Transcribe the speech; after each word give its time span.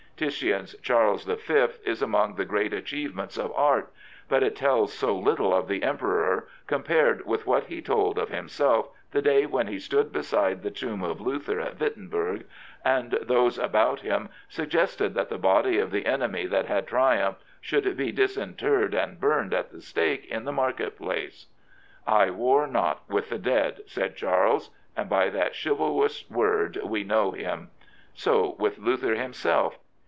Titian's 0.17 0.75
"Charles 0.83 1.23
V." 1.23 1.35
is 1.83 1.99
among 2.03 2.35
the 2.35 2.45
great 2.45 2.73
achievements 2.73 3.39
of 3.39 3.51
art, 3.53 3.91
but 4.29 4.43
it 4.43 4.55
tells 4.55 4.93
so 4.93 5.17
little 5.17 5.51
of 5.51 5.67
the 5.67 5.81
Emperor 5.81 6.47
compared 6.67 7.25
with 7.25 7.47
what 7.47 7.63
he 7.63 7.81
told 7.81 8.19
of 8.19 8.29
himself 8.29 8.89
the 9.09 9.21
day 9.23 9.47
when 9.47 9.65
he 9.65 9.79
stood 9.79 10.13
beside 10.13 10.61
the 10.61 10.69
tomb 10.69 11.01
of 11.03 11.21
Luther 11.21 11.59
at 11.59 11.79
Wittenberg, 11.79 12.45
and 12.85 13.13
those 13.23 13.57
about 13.57 14.01
him 14.01 14.29
suggested 14.47 15.15
that 15.15 15.29
the 15.29 15.39
body 15.39 15.79
of 15.79 15.89
the 15.89 16.05
enemy 16.05 16.45
that 16.45 16.67
had 16.67 16.85
triumphed 16.85 17.41
should 17.59 17.97
be 17.97 18.11
disinterred 18.11 18.93
and 18.93 19.19
burned 19.19 19.55
at 19.55 19.71
the 19.71 19.81
stake 19.81 20.27
in 20.27 20.45
the 20.45 20.51
market 20.51 20.99
place." 20.99 21.47
I 22.21 22.29
war 22.29 22.67
not 22.67 23.09
with 23.09 23.29
the 23.29 23.39
dead," 23.39 23.81
said 23.87 24.15
Charles, 24.17 24.69
and 24.95 25.09
by 25.09 25.31
that 25.31 25.55
chivalrous 25.57 26.29
word 26.29 26.79
we 26.85 27.03
know 27.03 27.31
him. 27.31 27.71
So 28.13 28.55
with 28.59 28.77
Luther 28.77 29.15
himself. 29.15 29.79